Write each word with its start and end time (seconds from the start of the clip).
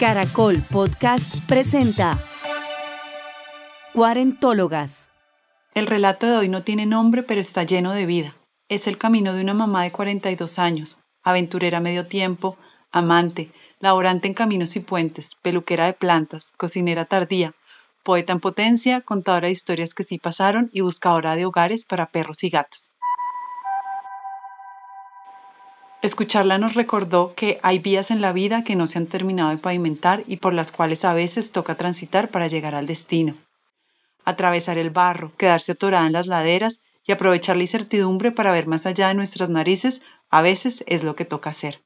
Caracol 0.00 0.62
Podcast 0.62 1.46
presenta 1.46 2.18
Cuarentólogas. 3.92 5.10
El 5.74 5.86
relato 5.86 6.26
de 6.26 6.38
hoy 6.38 6.48
no 6.48 6.62
tiene 6.62 6.86
nombre, 6.86 7.22
pero 7.22 7.42
está 7.42 7.64
lleno 7.64 7.92
de 7.92 8.06
vida. 8.06 8.34
Es 8.70 8.86
el 8.86 8.96
camino 8.96 9.34
de 9.34 9.42
una 9.42 9.52
mamá 9.52 9.82
de 9.82 9.92
42 9.92 10.58
años, 10.58 10.96
aventurera 11.22 11.80
medio 11.80 12.06
tiempo, 12.06 12.56
amante, 12.90 13.52
laborante 13.78 14.26
en 14.26 14.32
caminos 14.32 14.74
y 14.76 14.80
puentes, 14.80 15.34
peluquera 15.34 15.84
de 15.84 15.92
plantas, 15.92 16.54
cocinera 16.56 17.04
tardía, 17.04 17.52
poeta 18.02 18.32
en 18.32 18.40
potencia, 18.40 19.02
contadora 19.02 19.48
de 19.48 19.52
historias 19.52 19.92
que 19.92 20.04
sí 20.04 20.16
pasaron 20.16 20.70
y 20.72 20.80
buscadora 20.80 21.36
de 21.36 21.44
hogares 21.44 21.84
para 21.84 22.10
perros 22.10 22.42
y 22.42 22.48
gatos. 22.48 22.92
Escucharla 26.02 26.56
nos 26.56 26.74
recordó 26.74 27.34
que 27.34 27.60
hay 27.62 27.78
vías 27.78 28.10
en 28.10 28.22
la 28.22 28.32
vida 28.32 28.64
que 28.64 28.74
no 28.74 28.86
se 28.86 28.96
han 28.96 29.06
terminado 29.06 29.50
de 29.50 29.58
pavimentar 29.58 30.24
y 30.26 30.38
por 30.38 30.54
las 30.54 30.72
cuales 30.72 31.04
a 31.04 31.12
veces 31.12 31.52
toca 31.52 31.74
transitar 31.74 32.30
para 32.30 32.48
llegar 32.48 32.74
al 32.74 32.86
destino. 32.86 33.36
Atravesar 34.24 34.78
el 34.78 34.88
barro, 34.88 35.32
quedarse 35.36 35.72
atorada 35.72 36.06
en 36.06 36.14
las 36.14 36.26
laderas 36.26 36.80
y 37.06 37.12
aprovechar 37.12 37.56
la 37.56 37.64
incertidumbre 37.64 38.32
para 38.32 38.50
ver 38.50 38.66
más 38.66 38.86
allá 38.86 39.08
de 39.08 39.14
nuestras 39.14 39.50
narices 39.50 40.00
a 40.30 40.40
veces 40.40 40.84
es 40.86 41.04
lo 41.04 41.16
que 41.16 41.26
toca 41.26 41.50
hacer. 41.50 41.82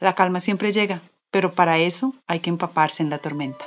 La 0.00 0.14
calma 0.14 0.40
siempre 0.40 0.72
llega, 0.72 1.02
pero 1.30 1.54
para 1.54 1.78
eso 1.78 2.14
hay 2.26 2.40
que 2.40 2.48
empaparse 2.48 3.02
en 3.02 3.10
la 3.10 3.18
tormenta. 3.18 3.66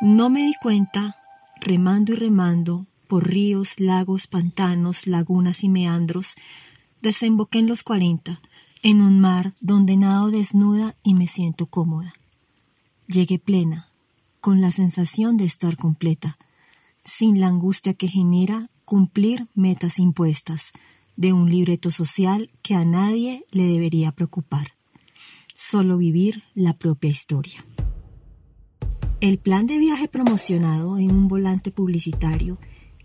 No 0.00 0.28
me 0.30 0.40
di 0.42 0.54
cuenta 0.62 1.16
remando 1.64 2.12
y 2.12 2.16
remando 2.16 2.86
por 3.08 3.28
ríos, 3.28 3.80
lagos, 3.80 4.26
pantanos, 4.26 5.06
lagunas 5.06 5.64
y 5.64 5.68
meandros, 5.68 6.36
desemboqué 7.00 7.58
en 7.58 7.68
los 7.68 7.82
cuarenta, 7.82 8.38
en 8.82 9.00
un 9.00 9.18
mar 9.18 9.54
donde 9.60 9.96
nado 9.96 10.30
desnuda 10.30 10.94
y 11.02 11.14
me 11.14 11.26
siento 11.26 11.66
cómoda. 11.66 12.12
Llegué 13.06 13.38
plena, 13.38 13.88
con 14.40 14.60
la 14.60 14.72
sensación 14.72 15.36
de 15.36 15.46
estar 15.46 15.76
completa, 15.76 16.38
sin 17.02 17.40
la 17.40 17.48
angustia 17.48 17.94
que 17.94 18.08
genera 18.08 18.62
cumplir 18.84 19.48
metas 19.54 19.98
impuestas 19.98 20.72
de 21.16 21.32
un 21.32 21.50
libreto 21.50 21.90
social 21.90 22.50
que 22.62 22.74
a 22.74 22.84
nadie 22.84 23.44
le 23.52 23.64
debería 23.64 24.12
preocupar, 24.12 24.74
solo 25.54 25.96
vivir 25.96 26.42
la 26.54 26.76
propia 26.76 27.10
historia. 27.10 27.64
El 29.24 29.38
plan 29.38 29.66
de 29.66 29.78
viaje 29.78 30.06
promocionado 30.06 30.98
en 30.98 31.10
un 31.10 31.28
volante 31.28 31.70
publicitario 31.70 32.58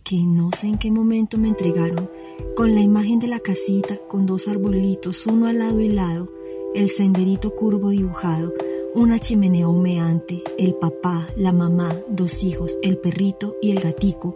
que 0.04 0.18
no 0.18 0.52
sé 0.52 0.68
en 0.68 0.78
qué 0.78 0.92
momento 0.92 1.38
me 1.38 1.48
entregaron, 1.48 2.10
con 2.58 2.76
la 2.76 2.82
imagen 2.82 3.20
de 3.20 3.28
la 3.28 3.40
casita 3.40 3.98
con 4.10 4.26
dos 4.26 4.50
arbolitos, 4.50 5.26
uno 5.28 5.46
al 5.46 5.60
lado 5.60 5.80
y 5.80 5.88
lado, 5.88 6.30
el 6.76 6.90
senderito 6.90 7.56
curvo 7.56 7.92
dibujado, 7.92 8.54
una 8.96 9.18
chimenea 9.18 9.70
humeante, 9.70 10.44
el 10.58 10.76
papá, 10.76 11.26
la 11.38 11.54
mamá, 11.54 11.96
dos 12.10 12.44
hijos, 12.44 12.78
el 12.82 12.98
perrito 12.98 13.56
y 13.62 13.72
el 13.72 13.80
gatico. 13.80 14.36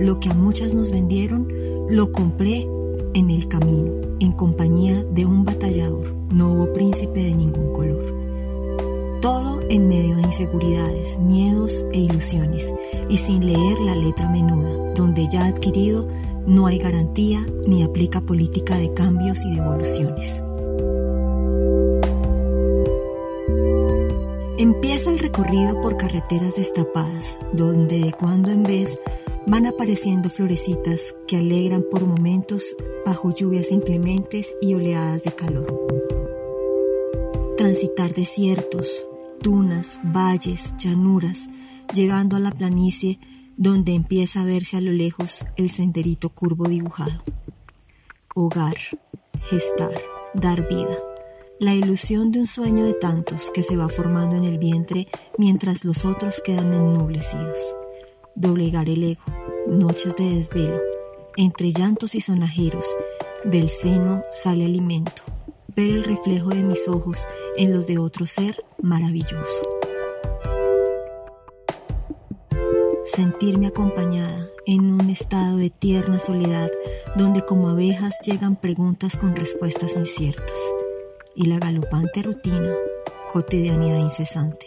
Lo 0.00 0.20
que 0.20 0.30
a 0.30 0.34
muchas 0.34 0.72
nos 0.72 0.92
vendieron, 0.92 1.46
lo 1.90 2.10
compré 2.10 2.66
en 3.12 3.28
el 3.28 3.48
camino, 3.48 4.00
en 4.18 4.32
compañía 4.32 5.04
de 5.04 5.26
un 5.26 5.44
batallador. 5.44 6.10
No 6.32 6.54
hubo 6.54 6.72
príncipe 6.72 7.22
de 7.22 7.34
ningún 7.34 7.74
color. 7.74 8.27
Todo 9.20 9.60
en 9.68 9.88
medio 9.88 10.16
de 10.16 10.22
inseguridades, 10.22 11.18
miedos 11.18 11.84
e 11.92 11.98
ilusiones, 11.98 12.72
y 13.08 13.16
sin 13.16 13.44
leer 13.46 13.80
la 13.80 13.96
letra 13.96 14.28
menuda, 14.30 14.92
donde 14.94 15.26
ya 15.28 15.46
adquirido 15.46 16.06
no 16.46 16.66
hay 16.66 16.78
garantía 16.78 17.44
ni 17.66 17.82
aplica 17.82 18.20
política 18.20 18.78
de 18.78 18.94
cambios 18.94 19.44
y 19.44 19.56
devoluciones. 19.56 20.42
Empieza 24.58 25.10
el 25.10 25.18
recorrido 25.18 25.80
por 25.80 25.96
carreteras 25.96 26.56
destapadas, 26.56 27.38
donde 27.52 28.00
de 28.00 28.12
cuando 28.12 28.50
en 28.50 28.62
vez 28.62 28.98
van 29.46 29.66
apareciendo 29.66 30.30
florecitas 30.30 31.16
que 31.26 31.38
alegran 31.38 31.82
por 31.90 32.06
momentos 32.06 32.76
bajo 33.04 33.32
lluvias 33.32 33.72
inclementes 33.72 34.56
y 34.60 34.74
oleadas 34.74 35.24
de 35.24 35.32
calor. 35.32 35.86
Transitar 37.56 38.14
desiertos, 38.14 39.07
dunas, 39.42 40.00
valles, 40.02 40.74
llanuras, 40.78 41.48
llegando 41.94 42.36
a 42.36 42.40
la 42.40 42.50
planicie 42.50 43.18
donde 43.56 43.94
empieza 43.94 44.42
a 44.42 44.44
verse 44.44 44.76
a 44.76 44.80
lo 44.80 44.92
lejos 44.92 45.44
el 45.56 45.68
senderito 45.68 46.30
curvo 46.30 46.68
dibujado. 46.68 47.22
Hogar, 48.34 48.76
gestar, 49.48 49.90
dar 50.32 50.68
vida, 50.68 50.96
la 51.58 51.74
ilusión 51.74 52.30
de 52.30 52.38
un 52.38 52.46
sueño 52.46 52.84
de 52.84 52.94
tantos 52.94 53.50
que 53.50 53.64
se 53.64 53.76
va 53.76 53.88
formando 53.88 54.36
en 54.36 54.44
el 54.44 54.58
vientre 54.58 55.08
mientras 55.38 55.84
los 55.84 56.04
otros 56.04 56.40
quedan 56.44 56.72
ennublecidos. 56.72 57.74
Doblegar 58.36 58.88
el 58.88 59.02
ego, 59.02 59.24
noches 59.66 60.14
de 60.14 60.36
desvelo, 60.36 60.78
entre 61.36 61.72
llantos 61.72 62.14
y 62.14 62.20
sonajeros, 62.20 62.86
del 63.44 63.68
seno 63.68 64.22
sale 64.30 64.64
alimento, 64.64 65.22
ver 65.74 65.90
el 65.90 66.04
reflejo 66.04 66.50
de 66.50 66.62
mis 66.62 66.86
ojos 66.86 67.26
en 67.56 67.72
los 67.72 67.88
de 67.88 67.98
otro 67.98 68.24
ser 68.24 68.56
maravilloso. 68.82 69.62
Sentirme 73.04 73.68
acompañada 73.68 74.46
en 74.66 74.92
un 74.92 75.10
estado 75.10 75.56
de 75.56 75.70
tierna 75.70 76.18
soledad 76.18 76.70
donde 77.16 77.44
como 77.44 77.68
abejas 77.68 78.18
llegan 78.24 78.56
preguntas 78.56 79.16
con 79.16 79.34
respuestas 79.34 79.96
inciertas 79.96 80.58
y 81.34 81.46
la 81.46 81.58
galopante 81.58 82.22
rutina, 82.22 82.74
cotidianidad 83.32 83.98
incesante, 83.98 84.66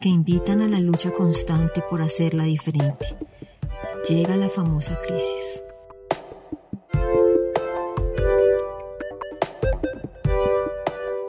que 0.00 0.08
invitan 0.08 0.60
a 0.60 0.68
la 0.68 0.80
lucha 0.80 1.10
constante 1.12 1.82
por 1.88 2.02
hacerla 2.02 2.44
diferente. 2.44 3.16
Llega 4.08 4.36
la 4.36 4.48
famosa 4.48 4.98
crisis. 4.98 5.64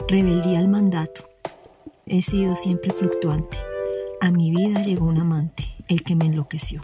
Rebeldía 0.08 0.58
al 0.58 0.68
mandato. 0.68 1.35
He 2.08 2.22
sido 2.22 2.54
siempre 2.54 2.92
fluctuante. 2.92 3.58
A 4.20 4.30
mi 4.30 4.52
vida 4.52 4.80
llegó 4.80 5.06
un 5.06 5.18
amante, 5.18 5.66
el 5.88 6.04
que 6.04 6.14
me 6.14 6.26
enloqueció. 6.26 6.80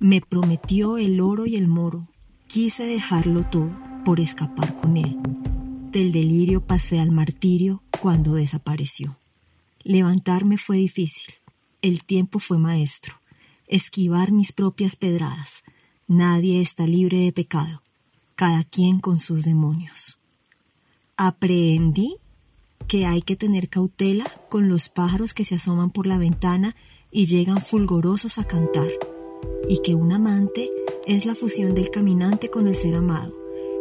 Me 0.00 0.20
prometió 0.20 0.98
el 0.98 1.20
oro 1.20 1.46
y 1.46 1.54
el 1.54 1.68
moro. 1.68 2.08
Quise 2.48 2.84
dejarlo 2.84 3.44
todo 3.44 3.70
por 4.04 4.18
escapar 4.18 4.76
con 4.76 4.96
él. 4.96 5.16
Del 5.92 6.10
delirio 6.10 6.66
pasé 6.66 6.98
al 6.98 7.12
martirio 7.12 7.84
cuando 8.00 8.34
desapareció. 8.34 9.16
Levantarme 9.84 10.58
fue 10.58 10.76
difícil. 10.76 11.34
El 11.80 12.02
tiempo 12.02 12.40
fue 12.40 12.58
maestro. 12.58 13.14
Esquivar 13.68 14.32
mis 14.32 14.50
propias 14.52 14.96
pedradas. 14.96 15.62
Nadie 16.08 16.60
está 16.60 16.84
libre 16.88 17.18
de 17.18 17.32
pecado. 17.32 17.80
Cada 18.34 18.64
quien 18.64 18.98
con 18.98 19.20
sus 19.20 19.44
demonios. 19.44 20.18
Aprendí 21.16 22.16
que 22.86 23.06
hay 23.06 23.22
que 23.22 23.36
tener 23.36 23.68
cautela 23.68 24.24
con 24.48 24.68
los 24.68 24.88
pájaros 24.88 25.34
que 25.34 25.44
se 25.44 25.56
asoman 25.56 25.90
por 25.90 26.06
la 26.06 26.18
ventana 26.18 26.76
y 27.10 27.26
llegan 27.26 27.60
fulgorosos 27.60 28.38
a 28.38 28.44
cantar, 28.44 28.88
y 29.68 29.78
que 29.82 29.94
un 29.94 30.12
amante 30.12 30.70
es 31.06 31.26
la 31.26 31.34
fusión 31.34 31.74
del 31.74 31.90
caminante 31.90 32.48
con 32.50 32.66
el 32.66 32.74
ser 32.74 32.94
amado, 32.94 33.36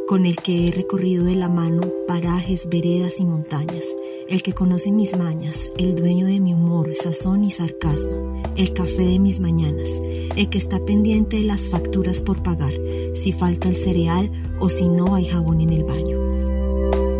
con 0.07 0.25
el 0.25 0.35
que 0.38 0.67
he 0.67 0.72
recorrido 0.72 1.23
de 1.23 1.35
la 1.35 1.47
mano 1.47 1.81
parajes, 2.07 2.67
veredas 2.69 3.19
y 3.19 3.25
montañas, 3.25 3.95
el 4.28 4.44
que 4.44 4.53
conoce 4.53 4.91
mis 4.91 5.16
mañas, 5.16 5.69
el 5.78 5.95
dueño 5.95 6.25
de 6.25 6.40
mi 6.40 6.53
humor, 6.53 6.94
sazón 6.95 7.44
y 7.44 7.51
sarcasmo, 7.51 8.34
el 8.58 8.73
café 8.73 9.03
de 9.03 9.20
mis 9.20 9.40
mañanas, 9.40 9.90
el 10.35 10.49
que 10.49 10.58
está 10.58 10.84
pendiente 10.84 11.37
de 11.37 11.43
las 11.43 11.70
facturas 11.70 12.22
por 12.22 12.43
pagar, 12.43 12.73
si 13.14 13.31
falta 13.31 13.70
el 13.70 13.76
cereal 13.76 14.31
o 14.59 14.70
si 14.70 14.90
no 14.90 15.16
hay 15.16 15.26
jabón 15.26 15.61
en 15.61 15.72
el 15.72 15.84
baño. 15.84 16.30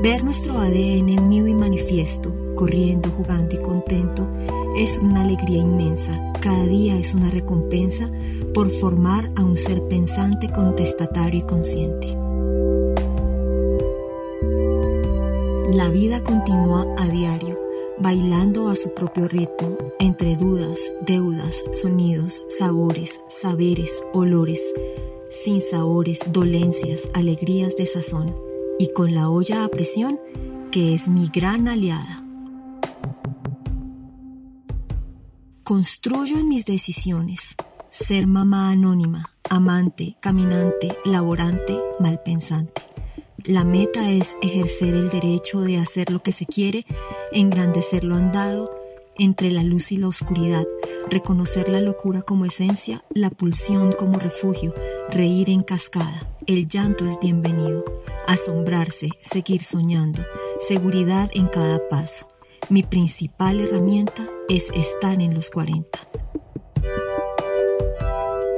Ver 0.02 0.24
nuestro 0.24 0.58
ADN 0.58 1.30
mío 1.30 1.46
y 1.46 1.54
manifiesto, 1.54 2.34
corriendo, 2.56 3.12
jugando 3.12 3.56
y 3.56 3.60
contento, 3.62 4.28
es 4.76 4.98
una 4.98 5.22
alegría 5.22 5.60
inmensa. 5.60 6.34
Cada 6.42 6.66
día 6.66 6.98
es 6.98 7.14
una 7.14 7.30
recompensa 7.30 8.12
por 8.52 8.72
formar 8.72 9.32
a 9.36 9.44
un 9.44 9.58
ser 9.58 9.88
pensante, 9.90 10.52
contestatario 10.52 11.42
y 11.42 11.44
consciente. 11.44 12.08
La 15.72 15.90
vida 15.92 16.24
continúa 16.24 16.88
a 16.98 17.08
diario, 17.08 17.56
bailando 18.00 18.70
a 18.70 18.76
su 18.76 18.96
propio 18.96 19.28
ritmo, 19.28 19.78
entre 20.00 20.36
dudas, 20.36 20.92
deudas, 21.06 21.64
sonidos, 21.70 22.42
sabores, 22.48 23.22
saberes, 23.28 24.02
olores, 24.14 24.74
sin 25.30 25.62
sabores, 25.62 26.22
dolencias, 26.32 27.08
alegrías 27.14 27.76
de 27.76 27.86
sazón 27.86 28.51
y 28.82 28.88
con 28.88 29.14
la 29.14 29.30
olla 29.30 29.64
a 29.64 29.68
presión, 29.68 30.20
que 30.72 30.96
es 30.96 31.08
mi 31.08 31.28
gran 31.28 31.68
aliada. 31.68 32.26
Construyo 35.64 36.40
en 36.40 36.50
mis 36.50 36.66
decisiones 36.66 37.56
ser 37.90 38.26
mamá 38.26 38.72
anónima, 38.72 39.36
amante, 39.52 40.16
caminante, 40.20 40.98
laborante, 41.06 41.80
malpensante. 42.00 42.82
La 43.44 43.66
meta 43.66 44.10
es 44.10 44.36
ejercer 44.42 44.96
el 44.96 45.12
derecho 45.12 45.62
de 45.62 45.78
hacer 45.78 46.10
lo 46.10 46.24
que 46.24 46.32
se 46.32 46.48
quiere, 46.48 46.88
engrandecer 47.32 48.04
lo 48.04 48.16
andado, 48.16 48.81
entre 49.22 49.52
la 49.52 49.62
luz 49.62 49.92
y 49.92 49.98
la 49.98 50.08
oscuridad, 50.08 50.66
reconocer 51.08 51.70
la 51.70 51.80
locura 51.80 52.24
como 52.24 52.46
esencia, 52.46 53.04
la 53.14 53.30
pulsión 53.30 53.92
como 53.92 54.18
refugio, 54.18 54.74
reír 55.10 55.52
en 55.52 55.62
cascada. 55.62 56.28
El 56.48 56.68
llanto 56.68 57.06
es 57.06 57.20
bienvenido. 57.20 57.86
Asombrarse, 58.28 59.10
seguir 59.22 59.62
soñando, 59.62 60.24
seguridad 60.60 61.30
en 61.36 61.48
cada 61.48 61.88
paso. 61.88 62.28
Mi 62.70 62.82
principal 62.82 63.60
herramienta 63.60 64.28
es 64.50 64.72
estar 64.74 65.22
en 65.22 65.36
los 65.36 65.52
40. 65.52 66.00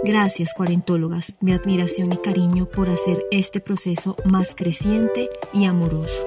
Gracias, 0.06 0.54
cuarentólogas, 0.54 1.33
mi 1.42 1.51
admiración 1.51 2.13
y 2.13 2.18
cariño 2.18 2.69
por 2.69 2.89
hacer 2.89 3.25
este 3.31 3.60
proceso 3.60 4.15
más 4.24 4.56
creciente 4.56 5.30
y 5.54 5.65
amoroso. 5.65 6.25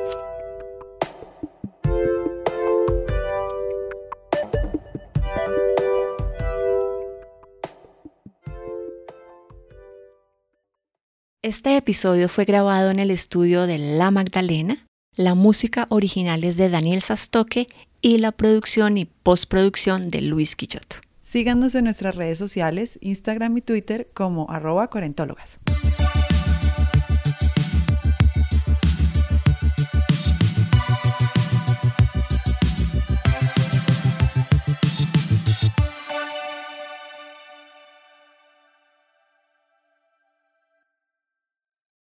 Este 11.47 11.77
episodio 11.77 12.29
fue 12.29 12.45
grabado 12.45 12.91
en 12.91 12.99
el 12.99 13.13
estudio 13.13 13.69
de 13.69 13.79
La 13.79 14.11
Magdalena. 14.11 14.85
La 15.15 15.37
música 15.37 15.87
original 15.91 16.43
es 16.43 16.57
de 16.57 16.69
Daniel 16.69 17.03
Sastoque 17.03 17.69
y 18.01 18.19
la 18.19 18.33
producción 18.33 18.99
y 18.99 19.05
postproducción 19.05 20.09
de 20.09 20.23
Luis 20.23 20.57
Quichoto. 20.57 20.97
Síganos 21.23 21.77
en 21.77 21.85
nuestras 21.85 22.17
redes 22.17 22.39
sociales, 22.39 22.99
Instagram 23.01 23.57
y 23.59 23.61
Twitter 23.61 24.11
como 24.13 24.51
arroba 24.51 24.91
cuarentólogas. 24.91 25.61